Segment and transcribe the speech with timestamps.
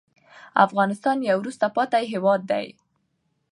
[0.65, 2.65] افغانستان يو وروسته پاتې هېواد دې